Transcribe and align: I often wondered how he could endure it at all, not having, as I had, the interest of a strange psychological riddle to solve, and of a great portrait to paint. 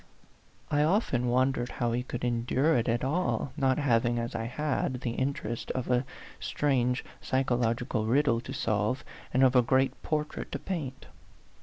I 0.71 0.81
often 0.81 1.27
wondered 1.27 1.73
how 1.73 1.91
he 1.91 2.01
could 2.01 2.23
endure 2.25 2.75
it 2.75 2.89
at 2.89 3.03
all, 3.03 3.53
not 3.55 3.77
having, 3.77 4.17
as 4.17 4.33
I 4.33 4.45
had, 4.45 5.01
the 5.01 5.11
interest 5.11 5.69
of 5.75 5.91
a 5.91 6.05
strange 6.39 7.05
psychological 7.21 8.07
riddle 8.07 8.41
to 8.41 8.51
solve, 8.51 9.05
and 9.31 9.43
of 9.43 9.55
a 9.55 9.61
great 9.61 10.01
portrait 10.01 10.51
to 10.53 10.57
paint. 10.57 11.05